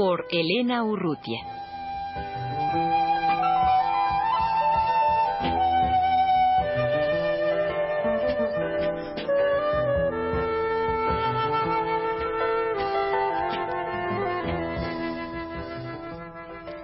Por 0.00 0.24
Elena 0.30 0.82
Urrutia. 0.82 1.40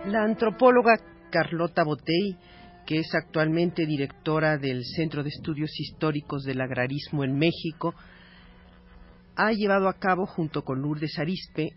La 0.05 0.24
antropóloga 0.24 0.98
Carlota 1.30 1.85
Botey 1.85 2.37
que 2.85 2.98
es 2.98 3.15
actualmente 3.15 3.87
directora 3.87 4.59
del 4.59 4.85
Centro 4.85 5.23
de 5.23 5.30
Estudios 5.30 5.71
Históricos 5.80 6.45
del 6.45 6.60
Agrarismo 6.60 7.24
en 7.24 7.38
México, 7.38 7.95
ha 9.37 9.52
llevado 9.52 9.88
a 9.88 9.95
cabo 9.95 10.27
junto 10.27 10.65
con 10.65 10.83
Lourdes 10.83 11.19
Arispe 11.19 11.71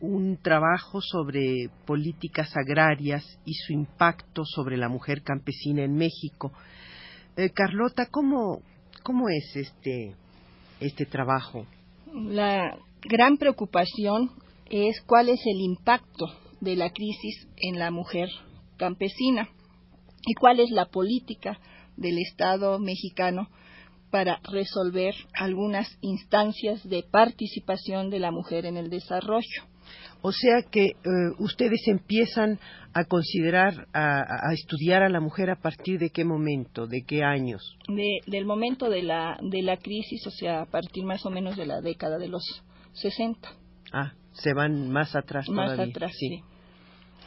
un 0.00 0.36
trabajo 0.36 1.00
sobre 1.00 1.70
políticas 1.86 2.56
agrarias 2.56 3.24
y 3.44 3.54
su 3.54 3.72
impacto 3.72 4.44
sobre 4.44 4.76
la 4.76 4.88
mujer 4.88 5.22
campesina 5.22 5.82
en 5.82 5.94
México. 5.94 6.52
Eh, 7.36 7.50
Carlota, 7.50 8.06
¿cómo, 8.10 8.60
¿cómo 9.02 9.28
es 9.28 9.56
este, 9.56 10.14
este 10.80 11.06
trabajo? 11.06 11.66
La 12.12 12.76
gran 13.02 13.36
preocupación 13.36 14.30
es 14.70 15.00
cuál 15.06 15.28
es 15.28 15.40
el 15.46 15.60
impacto 15.60 16.26
de 16.60 16.76
la 16.76 16.90
crisis 16.90 17.48
en 17.56 17.78
la 17.78 17.90
mujer 17.90 18.28
campesina 18.76 19.48
y 20.26 20.34
cuál 20.34 20.60
es 20.60 20.70
la 20.70 20.86
política 20.86 21.58
del 21.96 22.18
Estado 22.18 22.78
mexicano 22.78 23.48
para 24.10 24.40
resolver 24.44 25.14
algunas 25.34 25.88
instancias 26.00 26.88
de 26.88 27.02
participación 27.02 28.10
de 28.10 28.20
la 28.20 28.30
mujer 28.30 28.64
en 28.64 28.76
el 28.76 28.88
desarrollo. 28.88 29.73
O 30.26 30.32
sea 30.32 30.62
que 30.70 30.84
eh, 30.86 30.94
ustedes 31.38 31.86
empiezan 31.86 32.58
a 32.94 33.04
considerar, 33.04 33.88
a, 33.92 34.54
estudiar 34.54 35.02
a 35.02 35.10
la 35.10 35.20
mujer 35.20 35.50
a 35.50 35.60
partir 35.60 35.98
de 35.98 36.08
qué 36.08 36.24
momento, 36.24 36.86
de 36.86 37.04
qué 37.06 37.22
años. 37.22 37.76
del 38.26 38.46
momento 38.46 38.88
de 38.88 39.02
la, 39.02 39.36
de 39.42 39.60
la 39.60 39.76
crisis, 39.76 40.26
o 40.26 40.30
sea, 40.30 40.62
a 40.62 40.64
partir 40.64 41.04
más 41.04 41.26
o 41.26 41.30
menos 41.30 41.58
de 41.58 41.66
la 41.66 41.82
década 41.82 42.16
de 42.16 42.28
los 42.28 42.42
60. 42.94 43.50
Ah, 43.92 44.14
se 44.32 44.54
van 44.54 44.88
más 44.90 45.14
atrás 45.14 45.46
más 45.50 45.78
atrás, 45.78 46.12
sí. 46.18 46.40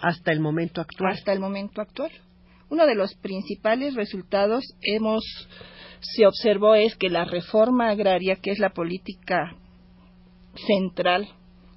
Hasta 0.02 0.32
el 0.32 0.40
momento 0.40 0.82
actual. 0.82 1.14
Hasta 1.14 1.34
el 1.34 1.40
momento 1.40 1.82
actual. 1.82 2.10
Uno 2.72 2.88
de 2.88 2.96
los 2.96 3.14
principales 3.14 3.94
resultados 3.94 4.64
hemos 4.82 5.24
se 6.00 6.26
observó 6.26 6.74
es 6.74 6.96
que 6.96 7.10
la 7.10 7.26
reforma 7.26 7.90
agraria, 7.90 8.38
que 8.38 8.50
es 8.50 8.58
la 8.58 8.72
política 8.72 9.56
central 10.66 11.28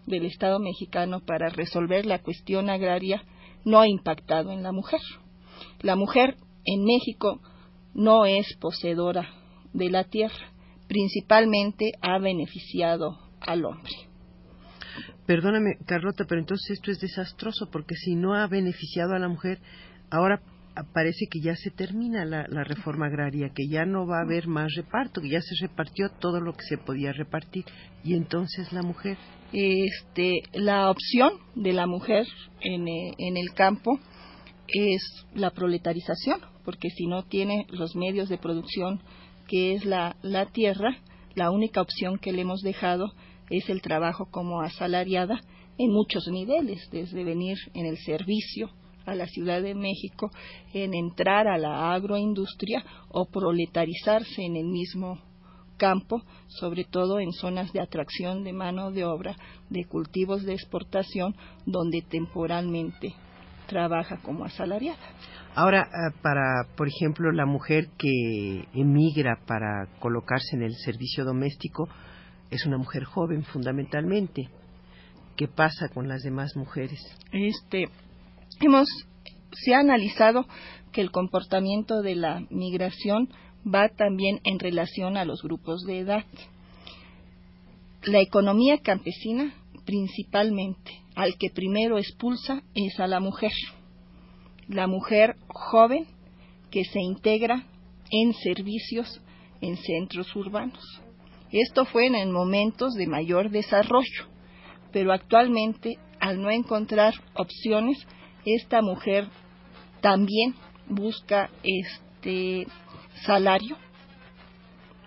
del 0.07 0.25
Estado 0.25 0.59
mexicano 0.59 1.21
para 1.21 1.49
resolver 1.49 2.07
la 2.07 2.21
cuestión 2.21 2.71
agraria, 2.71 3.23
no 3.65 3.81
ha 3.81 3.89
impactado 3.89 4.53
en 4.53 4.63
la 4.63 4.73
mujer. 4.73 5.01
La 5.81 5.97
mujer 5.97 6.37
en 6.65 6.85
México 6.85 7.41
no 7.95 8.27
es 8.27 8.57
poseedora 8.61 9.29
de 9.73 9.91
la 9.91 10.05
tierra, 10.05 10.53
principalmente 10.89 11.93
ha 12.01 12.19
beneficiado 12.19 13.19
al 13.41 13.65
hombre. 13.65 13.93
Perdóname, 15.27 15.77
Carlota, 15.87 16.25
pero 16.29 16.41
entonces 16.41 16.71
esto 16.71 16.91
es 16.91 16.99
desastroso 17.01 17.69
porque 17.71 17.95
si 17.95 18.17
no 18.17 18.35
ha 18.35 18.47
beneficiado 18.49 19.15
a 19.15 19.19
la 19.19 19.29
mujer, 19.29 19.61
ahora 20.11 20.43
parece 20.93 21.27
que 21.31 21.41
ya 21.41 21.55
se 21.57 21.71
termina 21.71 22.25
la, 22.25 22.65
reforma 22.65 23.07
agraria, 23.07 23.51
que 23.55 23.69
ya 23.69 23.85
no 23.85 24.07
va 24.07 24.19
a 24.19 24.25
haber 24.25 24.47
más 24.47 24.73
reparto, 24.75 25.21
que 25.21 25.31
ya 25.31 25.41
se 25.41 25.67
repartió 25.67 26.11
todo 26.21 26.41
lo 26.41 26.53
que 26.53 26.65
se 26.69 26.79
podía 26.79 27.13
repartir. 27.13 27.65
Y 28.05 28.15
entonces 28.15 28.73
la 28.73 28.83
mujer. 28.83 29.17
Este, 29.53 30.43
la 30.53 30.91
opción 30.91 31.33
de 31.55 31.73
la 31.73 31.87
mujer 31.87 32.27
en, 32.61 32.87
eh, 32.87 33.13
en 33.19 33.37
el 33.37 33.53
campo 33.53 33.99
es 34.69 35.03
la 35.35 35.51
proletarización, 35.51 36.41
porque 36.65 36.91
si 36.91 37.07
no 37.07 37.25
tiene 37.25 37.67
los 37.71 37.97
medios 37.97 38.29
de 38.29 38.39
producción 38.39 39.01
que 39.49 39.75
es 39.75 39.85
la, 39.85 40.17
la 40.23 40.47
tierra, 40.47 40.97
la 41.35 41.51
única 41.51 41.81
opción 41.81 42.19
que 42.19 42.33
le 42.33 42.43
hemos 42.43 42.61
dejado 42.61 43.13
es 43.51 43.69
el 43.69 43.83
trabajo 43.83 44.29
como 44.31 44.61
asalariada 44.61 45.41
en 45.79 45.91
muchos 45.91 46.29
niveles, 46.29 46.89
desde 46.93 47.25
venir 47.25 47.57
en 47.75 47.87
el 47.87 47.97
servicio, 47.99 48.71
a 49.07 49.15
la 49.15 49.27
Ciudad 49.27 49.63
de 49.63 49.75
México 49.75 50.31
en 50.73 50.95
entrar 50.95 51.49
a 51.49 51.59
la 51.59 51.93
agroindustria 51.93 52.85
o 53.09 53.27
proletarizarse 53.27 54.43
en 54.43 54.57
el 54.57 54.67
mismo 54.67 55.19
campo, 55.77 56.23
sobre 56.47 56.85
todo 56.85 57.21
en 57.21 57.33
zonas 57.33 57.73
de 57.73 57.81
atracción 57.81 58.45
de 58.45 58.53
mano 58.53 58.91
de 58.91 59.05
obra, 59.05 59.35
de 59.71 59.85
cultivos 59.87 60.45
de 60.45 60.53
exportación, 60.53 61.35
donde 61.65 62.03
temporalmente 62.03 63.15
trabaja 63.67 64.19
como 64.19 64.45
asalariada. 64.45 64.99
Ahora, 65.55 65.83
eh, 65.83 66.15
para, 66.23 66.67
por 66.77 66.87
ejemplo, 66.87 67.33
la 67.33 67.47
mujer 67.47 67.89
que 67.97 68.69
emigra 68.75 69.39
para 69.47 69.89
colocarse 70.01 70.57
en 70.57 70.63
el 70.63 70.75
servicio 70.75 71.25
doméstico, 71.25 71.89
es 72.51 72.67
una 72.67 72.79
mujer 72.79 73.05
joven 73.05 73.43
fundamentalmente. 73.45 74.49
¿Qué 75.37 75.49
pasa 75.49 75.89
con 75.89 76.09
las 76.09 76.23
demás 76.23 76.57
mujeres? 76.57 77.01
Este, 77.33 77.89
hemos 78.61 78.89
se 79.53 79.75
ha 79.75 79.81
analizado 79.81 80.47
que 80.93 81.01
el 81.01 81.11
comportamiento 81.11 82.03
de 82.03 82.15
la 82.15 82.47
migración 82.51 83.29
va 83.67 83.89
también 83.89 84.41
en 84.45 84.59
relación 84.59 85.17
a 85.17 85.25
los 85.25 85.43
grupos 85.43 85.83
de 85.83 86.01
edad. 86.01 86.25
La 88.05 88.21
economía 88.21 88.79
campesina, 88.79 89.55
principalmente, 89.85 90.93
al 91.15 91.37
que 91.37 91.51
primero 91.51 91.99
expulsa 91.99 92.63
es 92.75 92.99
a 92.99 93.07
la 93.07 93.21
mujer. 93.21 93.53
La 94.69 94.87
mujer 94.87 95.37
joven 95.49 96.07
que 96.71 96.85
se 96.85 97.01
integra 97.01 97.67
en 98.11 98.33
servicios 98.35 99.21
en 99.61 99.77
centros 99.77 100.35
urbanos. 100.35 100.83
Esto 101.53 101.85
fue 101.85 102.07
en 102.07 102.33
momentos 102.33 102.95
de 102.95 103.07
mayor 103.07 103.51
desarrollo, 103.51 104.29
pero 104.93 105.13
actualmente, 105.13 105.99
al 106.21 106.41
no 106.41 106.51
encontrar 106.51 107.15
opciones, 107.35 107.99
esta 108.45 108.83
mujer 108.83 109.27
también 110.01 110.55
busca 110.89 111.51
este 111.63 112.67
salario 113.25 113.77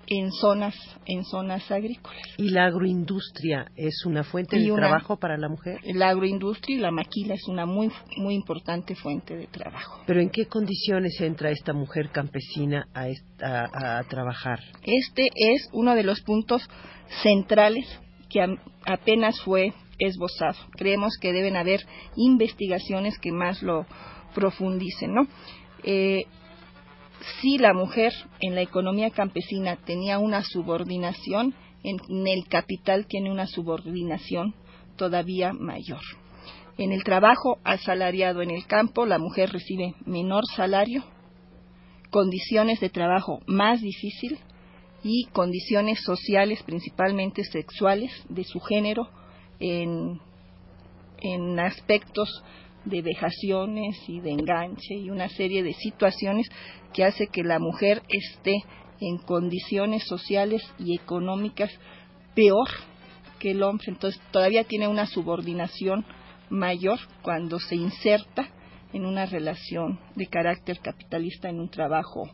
en 0.08 0.32
zonas 0.32 0.76
en 1.06 1.24
zonas 1.24 1.70
agrícolas. 1.72 2.22
¿Y 2.38 2.50
la 2.50 2.66
agroindustria 2.66 3.72
es 3.76 4.06
una 4.06 4.24
fuente 4.24 4.58
de 4.58 4.72
trabajo 4.74 5.18
para 5.18 5.38
la 5.38 5.50
mujer? 5.50 5.80
La 5.84 6.10
agroindustria 6.10 6.78
y 6.78 6.80
la 6.80 6.92
maquila 6.92 7.34
es 7.34 7.48
una 7.48 7.66
muy 7.66 7.90
muy 8.18 8.36
importante 8.36 8.96
fuente 8.96 9.36
de 9.36 9.48
trabajo. 9.48 10.02
¿Pero 10.06 10.22
en 10.22 10.30
qué 10.30 10.46
condiciones 10.46 11.20
entra 11.22 11.52
esta 11.52 11.74
mujer 11.74 12.10
campesina 12.12 12.88
a, 12.94 13.08
a 13.42 14.04
trabajar? 14.04 14.60
Este 14.84 15.28
es 15.36 15.70
uno 15.72 15.96
de 15.96 16.04
los 16.04 16.22
puntos 16.22 16.62
centrales 17.22 17.86
que 18.30 18.42
apenas 18.86 19.40
fue 19.42 19.74
esbozado. 20.08 20.58
Creemos 20.72 21.18
que 21.20 21.34
deben 21.34 21.56
haber 21.56 21.86
investigaciones 22.16 23.18
que 23.20 23.32
más 23.32 23.62
lo 23.62 23.86
profundicen, 24.34 25.14
¿no? 25.14 25.28
Eh, 25.84 26.26
si 27.42 27.58
la 27.58 27.74
mujer 27.74 28.14
en 28.42 28.56
la 28.56 28.62
economía 28.62 29.10
campesina 29.10 29.78
tenía 29.78 30.20
una 30.20 30.44
subordinación, 30.44 31.56
en, 31.84 32.00
el 32.28 32.48
capital 32.48 33.06
tiene 33.08 33.32
una 33.32 33.48
subordinación 33.48 34.56
todavía 34.98 35.54
mayor. 35.54 36.02
En 36.78 36.92
el 36.92 37.04
trabajo 37.04 37.60
asalariado 37.64 38.42
en 38.42 38.52
el 38.52 38.66
campo, 38.66 39.06
la 39.06 39.20
mujer 39.20 39.52
recibe 39.52 39.94
menor 40.06 40.44
salario, 40.56 41.04
condiciones 42.10 42.80
de 42.80 42.90
trabajo 42.90 43.40
más 43.46 43.82
difícil 43.82 44.40
y 45.04 45.26
condiciones 45.34 46.02
sociales, 46.04 46.64
principalmente 46.64 47.44
sexuales, 47.44 48.12
de 48.30 48.44
su 48.44 48.60
género, 48.60 49.10
en, 49.64 50.20
aspectos 51.60 52.44
de 52.84 53.02
vejaciones 53.02 53.98
y 54.10 54.20
de 54.20 54.32
enganche 54.32 54.96
y 54.96 55.10
una 55.10 55.30
serie 55.30 55.64
de 55.64 55.74
situaciones 55.74 56.50
que 56.94 57.06
hace 57.06 57.28
que 57.28 57.44
la 57.44 57.60
mujer 57.60 58.02
esté 58.10 58.56
en 59.00 59.18
condiciones 59.20 60.04
sociales 60.04 60.62
y 60.78 60.96
económicas 60.96 61.72
peor 62.36 62.68
que 63.40 63.52
el 63.52 63.64
hombre, 63.64 63.86
entonces 63.88 64.22
todavía 64.32 64.66
tiene 64.66 64.88
una 64.88 65.06
subordinación 65.06 66.06
mayor 66.50 67.00
cuando 67.22 67.58
se 67.60 67.76
inserta 67.76 68.50
en 68.92 69.06
una 69.06 69.26
relación 69.26 70.00
de 70.16 70.28
carácter 70.28 70.80
capitalista 70.80 71.50
en 71.50 71.60
un 71.60 71.70
trabajo 71.70 72.30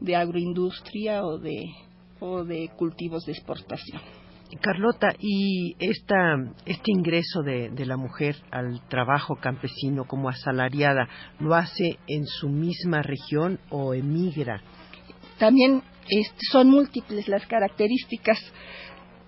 de 0.00 0.14
agroindustria 0.14 1.24
o 1.24 1.38
de, 1.38 1.66
o 2.20 2.44
de 2.44 2.70
cultivos 2.76 3.26
de 3.26 3.32
exportación. 3.32 4.19
Carlota, 4.58 5.14
¿y 5.18 5.76
esta, 5.78 6.36
este 6.66 6.90
ingreso 6.90 7.42
de, 7.42 7.70
la 7.86 7.96
mujer 7.96 8.36
al 8.50 8.80
trabajo 8.88 9.36
campesino 9.36 10.04
como 10.04 10.28
asalariada 10.28 11.08
lo 11.38 11.54
hace 11.54 11.98
en 12.08 12.26
su 12.26 12.48
misma 12.48 13.02
región 13.02 13.60
o 13.70 13.94
emigra? 13.94 14.62
También 15.38 15.82
son 16.50 16.70
múltiples 16.70 17.28
las 17.28 17.46
características 17.46 18.38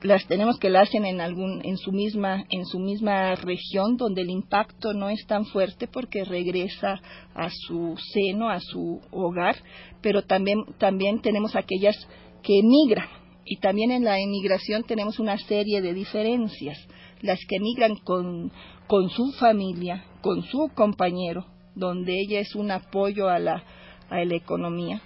las 0.03 0.27
tenemos 0.27 0.59
que 0.59 0.69
la 0.69 0.81
hacen 0.81 1.05
en 1.05 1.21
algún 1.21 1.65
en 1.65 1.77
su 1.77 1.93
misma 1.93 2.45
en 2.51 2.67
su 2.67 2.81
misma 2.81 3.37
región 3.37 3.97
donde 3.97 4.23
el 4.23 4.31
impacto 4.31 4.93
no 4.95 5.09
es 5.09 5.25
tan 5.29 5.45
fuerte 5.45 5.87
porque 5.87 6.25
regresa 6.25 7.01
a 7.37 7.49
su 7.51 7.95
seno 8.13 8.51
a 8.51 8.59
su 8.59 9.01
hogar 9.13 9.55
pero 10.01 10.23
también 10.23 10.59
también 10.79 11.21
tenemos 11.21 11.55
aquellas 11.55 11.95
que 12.43 12.59
emigran 12.59 13.22
y 13.45 13.57
también 13.57 13.91
en 13.91 14.05
la 14.05 14.19
emigración 14.21 14.85
tenemos 14.85 15.19
una 15.19 15.37
serie 15.39 15.81
de 15.81 15.95
diferencias 15.95 16.79
las 17.21 17.39
que 17.49 17.57
emigran 17.57 17.97
con 17.97 18.53
con 18.87 19.11
su 19.11 19.33
familia 19.33 20.05
con 20.21 20.43
su 20.43 20.71
compañero 20.75 21.47
donde 21.75 22.21
ella 22.21 22.41
es 22.41 22.55
un 22.55 22.71
apoyo 22.71 23.29
a 23.29 23.39
la 23.39 23.65
a 24.11 24.25
la 24.25 24.37
economía 24.37 25.03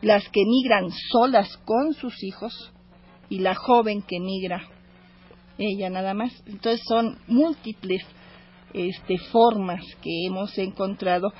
las 0.00 0.28
que 0.28 0.42
emigran 0.42 0.90
solas 1.10 1.56
con 1.64 1.92
sus 1.94 2.22
hijos 2.22 2.72
y 3.28 3.40
la 3.40 3.54
joven 3.54 4.02
que 4.02 4.16
emigra, 4.16 4.62
ella 5.58 5.90
nada 5.90 6.14
más. 6.14 6.32
Entonces 6.46 6.82
son 6.86 7.18
múltiples 7.26 8.02
este, 8.72 9.18
formas 9.32 9.82
que 10.02 10.26
hemos 10.26 10.56
encontrado 10.58 11.32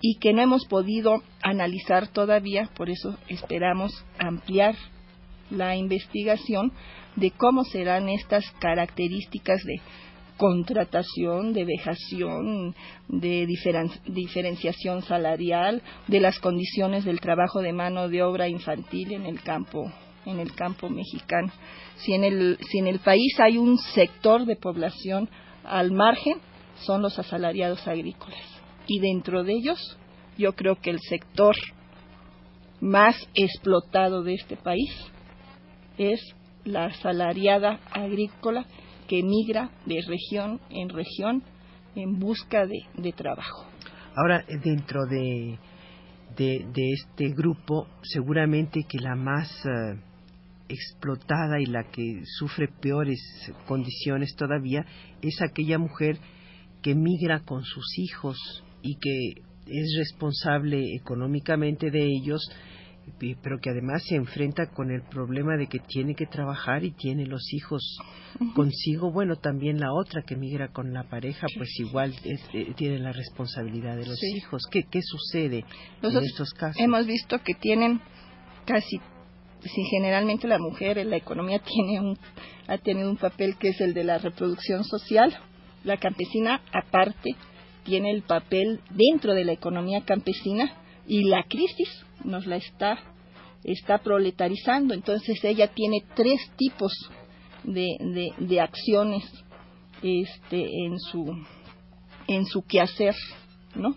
y 0.00 0.18
que 0.18 0.32
no 0.32 0.42
hemos 0.42 0.64
podido 0.66 1.22
analizar 1.42 2.08
todavía, 2.08 2.70
por 2.76 2.88
eso 2.88 3.18
esperamos 3.28 3.92
ampliar 4.18 4.76
la 5.50 5.76
investigación 5.76 6.72
de 7.16 7.30
cómo 7.32 7.64
serán 7.64 8.08
estas 8.08 8.44
características 8.60 9.62
de 9.64 9.80
contratación, 10.36 11.52
de 11.52 11.64
vejación, 11.64 12.74
de 13.08 13.46
diferenciación 14.06 15.02
salarial, 15.02 15.82
de 16.06 16.20
las 16.20 16.38
condiciones 16.38 17.04
del 17.04 17.20
trabajo 17.20 17.60
de 17.60 17.72
mano 17.72 18.08
de 18.08 18.22
obra 18.22 18.48
infantil 18.48 19.12
en 19.12 19.26
el 19.26 19.42
campo 19.42 19.92
en 20.26 20.40
el 20.40 20.54
campo 20.54 20.88
mexicano. 20.88 21.50
Si 21.96 22.12
en 22.12 22.24
el, 22.24 22.58
si 22.70 22.78
en 22.78 22.86
el 22.86 22.98
país 22.98 23.38
hay 23.40 23.56
un 23.56 23.78
sector 23.78 24.44
de 24.44 24.56
población 24.56 25.28
al 25.64 25.90
margen, 25.90 26.34
son 26.80 27.02
los 27.02 27.18
asalariados 27.18 27.86
agrícolas. 27.88 28.44
Y 28.86 29.00
dentro 29.00 29.42
de 29.42 29.54
ellos, 29.54 29.96
yo 30.36 30.52
creo 30.52 30.76
que 30.76 30.90
el 30.90 31.00
sector 31.00 31.56
más 32.80 33.16
explotado 33.34 34.22
de 34.22 34.34
este 34.34 34.56
país 34.56 34.90
es 35.98 36.20
la 36.64 36.86
asalariada 36.86 37.80
agrícola 37.92 38.66
que 39.06 39.22
migra 39.22 39.70
de 39.86 40.00
región 40.06 40.60
en 40.70 40.88
región 40.88 41.42
en 41.94 42.18
busca 42.18 42.66
de, 42.66 43.12
trabajo. 43.12 43.66
Ahora, 44.14 44.44
dentro 44.62 45.06
de, 45.06 45.58
de, 46.36 46.92
este 46.92 47.30
grupo, 47.34 47.88
seguramente 48.02 48.84
que 48.88 48.98
la 48.98 49.16
más 49.16 49.50
eh, 49.64 49.98
explotada 50.68 51.60
y 51.60 51.66
la 51.66 51.84
que 51.84 52.22
sufre 52.38 52.68
peores 52.68 53.20
condiciones 53.66 54.34
todavía 54.36 54.84
es 55.22 55.40
aquella 55.42 55.78
mujer 55.78 56.18
que 56.82 56.94
migra 56.94 57.40
con 57.40 57.64
sus 57.64 57.98
hijos 57.98 58.36
y 58.82 58.96
que 58.96 59.42
es 59.66 59.96
responsable 59.98 60.94
económicamente 60.94 61.90
de 61.90 62.04
ellos, 62.04 62.40
pero 63.42 63.58
que 63.58 63.70
además 63.70 64.02
se 64.08 64.16
enfrenta 64.16 64.66
con 64.66 64.90
el 64.90 65.02
problema 65.02 65.56
de 65.56 65.66
que 65.66 65.78
tiene 65.78 66.14
que 66.14 66.26
trabajar 66.26 66.84
y 66.84 66.92
tiene 66.92 67.26
los 67.26 67.52
hijos 67.52 67.98
consigo. 68.54 69.12
Bueno, 69.12 69.36
también 69.36 69.80
la 69.80 69.92
otra 69.92 70.22
que 70.22 70.36
migra 70.36 70.68
con 70.68 70.92
la 70.92 71.04
pareja, 71.04 71.46
pues 71.56 71.68
igual 71.80 72.14
eh, 72.24 72.72
tiene 72.76 72.98
la 72.98 73.12
responsabilidad 73.12 73.96
de 73.96 74.06
los 74.06 74.22
hijos. 74.22 74.62
¿Qué, 74.70 74.84
¿Qué 74.84 75.00
sucede 75.02 75.64
en 76.02 76.24
estos 76.24 76.52
casos? 76.52 76.80
Hemos 76.80 77.06
visto 77.06 77.38
que 77.42 77.54
tienen 77.54 78.00
casi 78.64 79.00
si 79.62 79.82
generalmente 79.90 80.46
la 80.46 80.58
mujer 80.58 80.98
en 80.98 81.10
la 81.10 81.16
economía 81.16 81.58
tiene 81.64 82.00
un, 82.00 82.18
ha 82.66 82.78
tenido 82.78 83.10
un 83.10 83.16
papel 83.16 83.56
que 83.58 83.68
es 83.68 83.80
el 83.80 83.94
de 83.94 84.04
la 84.04 84.18
reproducción 84.18 84.84
social, 84.84 85.36
la 85.84 85.96
campesina 85.96 86.60
aparte 86.72 87.30
tiene 87.84 88.10
el 88.10 88.22
papel 88.22 88.80
dentro 88.90 89.34
de 89.34 89.44
la 89.44 89.52
economía 89.52 90.04
campesina 90.04 90.70
y 91.06 91.24
la 91.24 91.44
crisis 91.44 92.04
nos 92.24 92.46
la 92.46 92.56
está, 92.56 92.98
está 93.64 93.98
proletarizando. 93.98 94.94
Entonces 94.94 95.42
ella 95.44 95.68
tiene 95.68 96.04
tres 96.14 96.40
tipos 96.56 96.92
de, 97.64 98.32
de, 98.38 98.60
acciones 98.60 99.24
este, 100.02 100.84
en, 100.84 100.98
su, 100.98 101.36
en 102.26 102.46
su 102.46 102.62
quehacer, 102.62 103.14
¿no? 103.74 103.96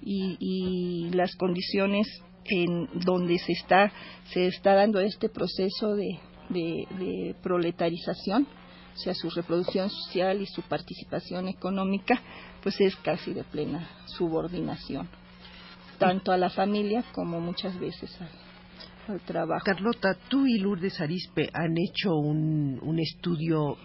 Y, 0.00 0.36
y 0.40 1.10
las 1.10 1.34
condiciones 1.36 2.06
en 2.44 2.88
donde 3.04 3.38
se 3.38 3.52
está, 3.52 3.92
se 4.32 4.46
está 4.46 4.74
dando 4.74 5.00
este 5.00 5.28
proceso 5.28 5.94
de, 5.94 6.18
de, 6.48 7.34
proletarización, 7.42 8.46
o 8.94 8.98
sea, 8.98 9.14
su 9.14 9.30
reproducción 9.30 9.90
social 9.90 10.40
y 10.40 10.46
su 10.46 10.62
participación 10.62 11.48
económica, 11.48 12.20
pues 12.62 12.80
es 12.80 12.96
casi 12.96 13.32
de 13.32 13.44
plena 13.44 13.88
subordinación, 14.06 15.08
tanto 15.98 16.32
a 16.32 16.36
la 16.36 16.50
familia 16.50 17.04
como 17.12 17.40
muchas 17.40 17.78
veces 17.78 18.16
al, 19.08 19.20
trabajo. 19.20 19.64
Carlota, 19.64 20.16
tú 20.28 20.46
y 20.46 20.58
Lourdes 20.58 21.00
Arispe 21.00 21.48
han 21.54 21.74
hecho 21.78 22.14
un, 22.14 22.78
un 22.82 22.98
estudio 22.98 23.76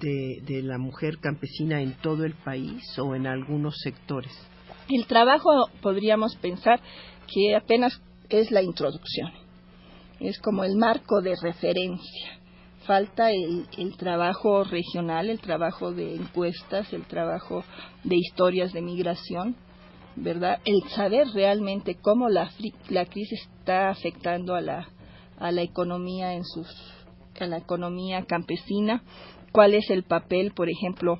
de, 0.00 0.42
de 0.44 0.62
la 0.62 0.78
mujer 0.78 1.18
campesina 1.18 1.80
en 1.80 1.94
todo 1.94 2.24
el 2.24 2.34
país 2.34 2.82
o 2.98 3.14
en 3.14 3.26
algunos 3.26 3.78
sectores. 3.80 4.32
El 4.88 5.06
trabajo 5.06 5.68
podríamos 5.80 6.34
pensar 6.36 6.80
que 7.32 7.54
apenas 7.54 8.00
es 8.28 8.50
la 8.50 8.62
introducción. 8.62 9.30
Es 10.20 10.38
como 10.40 10.64
el 10.64 10.76
marco 10.76 11.20
de 11.20 11.34
referencia. 11.40 12.38
Falta 12.86 13.30
el, 13.30 13.96
trabajo 13.96 14.64
regional, 14.64 15.30
el 15.30 15.40
trabajo 15.40 15.92
de 15.92 16.16
encuestas, 16.16 16.92
el 16.92 17.04
trabajo 17.04 17.64
de 18.02 18.16
historias 18.16 18.72
de 18.72 18.82
migración, 18.82 19.56
¿verdad? 20.16 20.60
El 20.64 20.82
saber 20.90 21.28
realmente 21.34 21.96
cómo 21.96 22.28
la, 22.28 22.50
la 22.88 23.06
crisis 23.06 23.48
está 23.58 23.90
afectando 23.90 24.54
a 24.54 24.60
la, 24.60 24.88
a 25.38 25.52
la 25.52 25.62
economía 25.62 26.34
en 26.34 26.44
sus 26.44 26.68
a 27.40 27.46
la 27.46 27.56
economía 27.56 28.24
campesina, 28.26 29.02
cuál 29.52 29.74
es 29.74 29.90
el 29.90 30.04
papel, 30.04 30.52
por 30.52 30.68
ejemplo, 30.68 31.18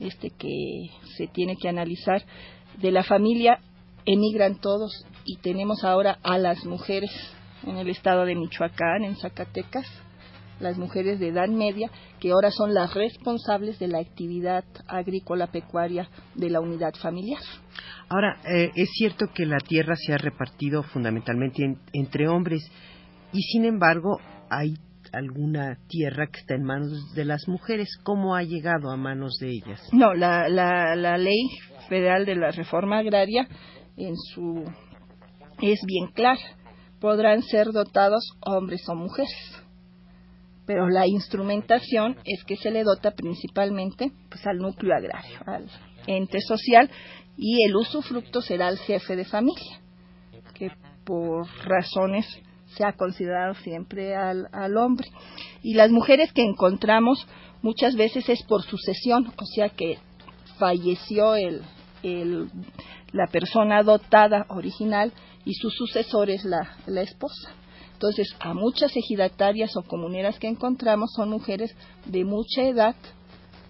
este 0.00 0.30
que 0.30 0.90
se 1.16 1.26
tiene 1.26 1.56
que 1.60 1.68
analizar 1.68 2.24
de 2.80 2.92
la 2.92 3.02
familia 3.02 3.58
emigran 4.06 4.60
todos 4.60 5.04
y 5.24 5.36
tenemos 5.38 5.84
ahora 5.84 6.18
a 6.22 6.38
las 6.38 6.64
mujeres 6.64 7.10
en 7.66 7.76
el 7.76 7.90
estado 7.90 8.24
de 8.24 8.36
Michoacán, 8.36 9.04
en 9.04 9.16
Zacatecas, 9.16 9.86
las 10.60 10.78
mujeres 10.78 11.18
de 11.18 11.28
edad 11.28 11.48
media, 11.48 11.90
que 12.20 12.30
ahora 12.30 12.50
son 12.50 12.74
las 12.74 12.94
responsables 12.94 13.78
de 13.78 13.88
la 13.88 13.98
actividad 13.98 14.64
agrícola 14.86 15.48
pecuaria 15.48 16.08
de 16.34 16.50
la 16.50 16.60
unidad 16.60 16.94
familiar. 16.94 17.40
Ahora, 18.08 18.40
eh, 18.44 18.70
es 18.74 18.90
cierto 18.92 19.26
que 19.34 19.46
la 19.46 19.58
tierra 19.58 19.94
se 19.96 20.12
ha 20.12 20.18
repartido 20.18 20.82
fundamentalmente 20.82 21.76
entre 21.92 22.28
hombres 22.28 22.62
y 23.32 23.42
sin 23.42 23.64
embargo 23.64 24.18
hay 24.50 24.74
alguna 25.12 25.78
tierra 25.88 26.26
que 26.26 26.40
está 26.40 26.54
en 26.54 26.64
manos 26.64 27.12
de 27.14 27.24
las 27.24 27.48
mujeres. 27.48 27.88
¿Cómo 28.02 28.34
ha 28.34 28.42
llegado 28.42 28.90
a 28.90 28.96
manos 28.96 29.38
de 29.40 29.50
ellas? 29.50 29.80
No, 29.92 30.14
la, 30.14 30.48
la, 30.48 30.96
la 30.96 31.18
ley 31.18 31.48
federal 31.88 32.26
de 32.26 32.36
la 32.36 32.50
reforma 32.50 32.98
agraria 32.98 33.48
en 33.96 34.14
su 34.16 34.64
es 35.60 35.80
bien 35.86 36.08
clara. 36.14 36.40
Podrán 37.00 37.42
ser 37.42 37.68
dotados 37.72 38.32
hombres 38.40 38.88
o 38.88 38.94
mujeres. 38.94 39.62
Pero 40.68 40.86
la 40.90 41.06
instrumentación 41.06 42.18
es 42.26 42.44
que 42.44 42.56
se 42.56 42.70
le 42.70 42.84
dota 42.84 43.12
principalmente 43.12 44.12
pues, 44.28 44.46
al 44.46 44.58
núcleo 44.58 44.94
agrario, 44.94 45.38
al 45.46 45.66
ente 46.06 46.42
social, 46.42 46.90
y 47.38 47.64
el 47.64 47.74
usufructo 47.74 48.42
será 48.42 48.68
el 48.68 48.76
jefe 48.76 49.16
de 49.16 49.24
familia, 49.24 49.80
que 50.52 50.70
por 51.06 51.46
razones 51.64 52.26
se 52.76 52.84
ha 52.84 52.92
considerado 52.92 53.54
siempre 53.54 54.14
al, 54.14 54.46
al 54.52 54.76
hombre. 54.76 55.08
Y 55.62 55.72
las 55.72 55.90
mujeres 55.90 56.34
que 56.34 56.42
encontramos 56.42 57.26
muchas 57.62 57.96
veces 57.96 58.28
es 58.28 58.42
por 58.42 58.62
sucesión, 58.62 59.32
o 59.38 59.46
sea 59.46 59.70
que 59.70 59.96
falleció 60.58 61.34
el, 61.34 61.62
la 63.12 63.26
persona 63.28 63.82
dotada 63.82 64.44
original 64.50 65.14
y 65.46 65.54
su 65.54 65.70
sucesor 65.70 66.28
es 66.28 66.44
la, 66.44 66.76
la 66.86 67.00
esposa. 67.00 67.54
Entonces, 67.98 68.32
a 68.38 68.54
muchas 68.54 68.96
ejidatarias 68.96 69.76
o 69.76 69.82
comuneras 69.82 70.38
que 70.38 70.46
encontramos 70.46 71.10
son 71.16 71.30
mujeres 71.30 71.74
de 72.04 72.24
mucha 72.24 72.62
edad 72.62 72.94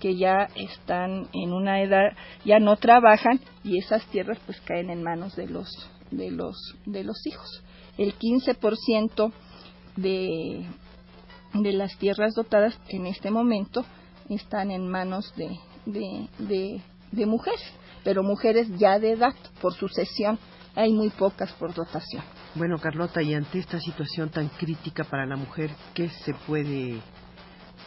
que 0.01 0.17
ya 0.17 0.51
están 0.55 1.29
en 1.33 1.55
una 1.55 1.81
edad, 1.81 2.13
ya 2.45 2.59
no 2.59 2.77
trabajan 2.77 3.41
y 3.65 3.79
esas 3.79 4.05
tierras 4.09 4.39
pues 4.45 4.61
caen 4.61 4.91
en 4.91 5.03
manos 5.03 5.35
de 5.35 5.47
los 5.47 5.71
de 6.11 6.31
los 6.31 6.57
de 6.85 7.05
los 7.05 7.27
hijos. 7.27 7.65
El 7.97 8.19
15% 8.19 9.33
de 9.97 10.67
de 11.55 11.73
las 11.73 11.97
tierras 11.97 12.35
dotadas 12.35 12.79
en 12.91 13.07
este 13.07 13.31
momento 13.31 13.83
están 14.29 14.71
en 14.71 14.89
manos 14.89 15.33
de, 15.37 15.59
de, 15.87 16.83
de, 17.13 17.27
mujeres, 17.27 17.63
pero 18.05 18.23
mujeres 18.23 18.69
ya 18.77 18.99
de 18.99 19.13
edad, 19.13 19.35
por 19.63 19.73
sucesión, 19.73 20.39
hay 20.79 20.93
muy 20.93 21.11
pocas 21.11 21.53
por 21.55 21.75
dotación. 21.75 22.23
Bueno, 22.55 22.79
Carlota, 22.79 23.21
y 23.21 23.35
ante 23.35 23.59
esta 23.59 23.81
situación 23.81 24.31
tan 24.31 24.49
crítica 24.49 25.03
para 25.03 25.27
la 25.27 25.35
mujer, 25.35 25.71
¿qué 25.93 26.09
se 26.09 26.33
puede 26.47 27.01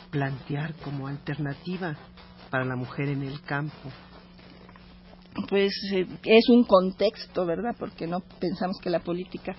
plantear 0.09 0.75
como 0.75 1.07
alternativa 1.07 1.95
para 2.49 2.65
la 2.65 2.75
mujer 2.75 3.07
en 3.07 3.23
el 3.23 3.39
campo? 3.43 3.89
Pues 5.47 5.71
eh, 5.93 6.05
es 6.25 6.49
un 6.49 6.65
contexto, 6.65 7.45
¿verdad? 7.45 7.73
Porque 7.79 8.07
no 8.07 8.19
pensamos 8.41 8.77
que 8.81 8.89
la 8.89 8.99
política 8.99 9.55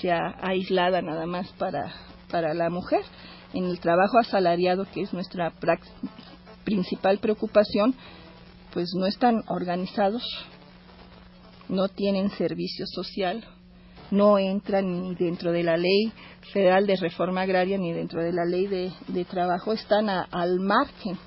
sea 0.00 0.36
aislada 0.40 1.02
nada 1.02 1.26
más 1.26 1.52
para, 1.54 1.92
para 2.30 2.54
la 2.54 2.70
mujer. 2.70 3.00
En 3.52 3.64
el 3.64 3.80
trabajo 3.80 4.20
asalariado, 4.20 4.86
que 4.94 5.02
es 5.02 5.12
nuestra 5.12 5.52
principal 6.62 7.18
preocupación, 7.18 7.96
pues 8.72 8.90
no 8.94 9.06
están 9.06 9.42
organizados, 9.48 10.22
no 11.68 11.88
tienen 11.88 12.30
servicio 12.30 12.86
social, 12.86 13.44
no 14.10 14.38
entran 14.38 15.02
ni 15.02 15.14
dentro 15.14 15.52
de 15.52 15.62
la 15.62 15.76
ley 15.76 16.12
federal 16.52 16.86
de 16.86 16.96
reforma 16.96 17.42
agraria 17.42 17.76
ni 17.78 17.92
dentro 17.92 18.22
de 18.22 18.32
la 18.32 18.44
ley 18.44 18.66
de, 18.66 19.24
trabajo, 19.24 19.72
están 19.72 20.08
al 20.08 20.60
margen 20.60 21.18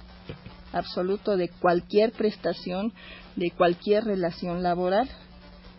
absoluto 0.71 1.35
de 1.35 1.49
cualquier 1.49 2.11
prestación, 2.11 2.93
de 3.35 3.51
cualquier 3.51 4.05
relación 4.05 4.63
laboral. 4.63 5.09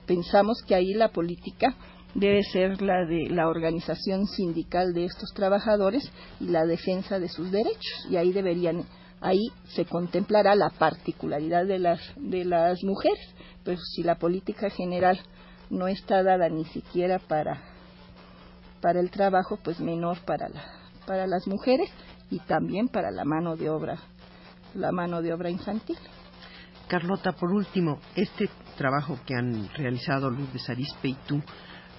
Pensamos 0.07 0.63
que 0.67 0.75
ahí 0.75 0.93
la 0.95 1.09
política 1.09 1.75
debe 2.15 2.43
ser 2.43 2.83
la 2.83 3.07
de 3.07 3.29
la 3.31 3.49
organización 3.49 4.27
sindical 4.27 4.93
de 4.93 5.05
estos 5.05 5.33
trabajadores 5.33 6.11
y 6.41 6.49
la 6.49 6.65
defensa 6.65 7.19
de 7.21 7.29
sus 7.29 7.53
derechos 7.53 8.07
y 8.11 8.17
ahí 8.17 8.33
deberían 8.33 8.85
ahí 9.21 9.49
se 9.75 9.85
contemplará 9.85 10.55
la 10.55 10.71
particularidad 10.71 11.67
de 11.67 11.79
las 11.79 12.01
de 12.17 12.45
las 12.45 12.83
mujeres 12.85 13.35
pero 13.65 13.79
si 13.79 14.03
la 14.03 14.17
política 14.17 14.71
general 14.71 15.19
no 15.69 15.87
está 15.89 16.23
dada 16.23 16.49
ni 16.49 16.65
siquiera 16.67 17.19
para 17.19 17.63
para 18.81 19.01
el 19.01 19.11
trabajo 19.11 19.59
pues 19.63 19.79
menor 19.81 20.21
para 20.25 20.49
la, 20.49 20.63
para 21.07 21.27
las 21.27 21.47
mujeres 21.47 21.91
y 22.31 22.39
también 22.41 22.89
para 22.89 23.11
la 23.11 23.25
mano 23.25 23.57
de 23.57 23.69
obra 23.69 23.99
la 24.75 24.93
mano 24.93 25.21
de 25.21 25.33
obra 25.33 25.51
infantil. 25.51 25.99
Carlota 26.89 27.33
por 27.33 27.53
último 27.53 27.99
este 28.15 28.49
trabajo 28.77 29.19
que 29.27 29.35
han 29.35 29.69
realizado 29.75 30.31
Lourdes 30.31 30.69
Arispe 30.71 31.09
y 31.09 31.15
tú 31.27 31.41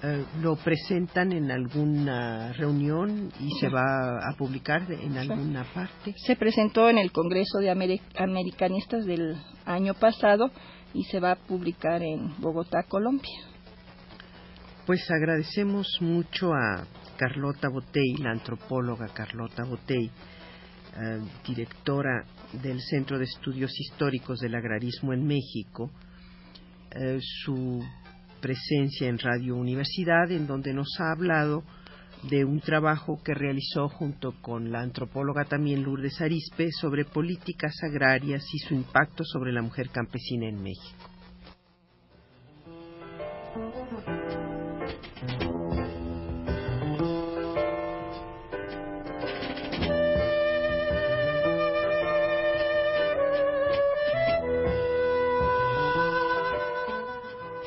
eh, 0.03 0.25
lo 0.41 0.55
presentan 0.55 1.31
en 1.31 1.51
alguna 1.51 2.53
reunión 2.53 3.31
y 3.39 3.51
se 3.59 3.69
va 3.69 4.17
a 4.27 4.35
publicar 4.35 4.91
en 4.91 5.15
alguna 5.15 5.63
parte. 5.63 6.15
Se 6.25 6.35
presentó 6.35 6.89
en 6.89 6.97
el 6.97 7.11
Congreso 7.11 7.59
de 7.59 7.69
Americanistas 7.69 9.05
del 9.05 9.35
año 9.65 9.93
pasado 9.93 10.49
y 10.95 11.03
se 11.03 11.19
va 11.19 11.33
a 11.33 11.35
publicar 11.35 12.01
en 12.01 12.35
Bogotá, 12.39 12.83
Colombia. 12.87 13.51
Pues 14.87 15.09
agradecemos 15.11 15.87
mucho 16.01 16.51
a 16.51 16.83
Carlota 17.17 17.69
Botey, 17.69 18.15
la 18.17 18.31
antropóloga 18.31 19.07
Carlota 19.13 19.63
Botey, 19.65 20.05
eh, 20.07 21.19
directora 21.47 22.25
del 22.53 22.81
Centro 22.81 23.19
de 23.19 23.25
Estudios 23.25 23.71
Históricos 23.79 24.39
del 24.39 24.55
Agrarismo 24.55 25.13
en 25.13 25.27
México, 25.27 25.91
eh, 26.89 27.19
su 27.21 27.83
presencia 28.41 29.07
en 29.07 29.19
Radio 29.19 29.55
Universidad, 29.55 30.31
en 30.31 30.47
donde 30.47 30.73
nos 30.73 30.99
ha 30.99 31.11
hablado 31.11 31.63
de 32.29 32.45
un 32.45 32.59
trabajo 32.59 33.21
que 33.23 33.33
realizó 33.33 33.87
junto 33.89 34.33
con 34.41 34.71
la 34.71 34.81
antropóloga 34.81 35.45
también 35.45 35.83
Lourdes 35.83 36.21
Arispe 36.21 36.71
sobre 36.71 37.05
políticas 37.05 37.73
agrarias 37.83 38.43
y 38.53 38.59
su 38.59 38.73
impacto 38.73 39.23
sobre 39.23 39.51
la 39.53 39.61
mujer 39.61 39.89
campesina 39.89 40.47
en 40.47 40.61
México. 40.61 41.10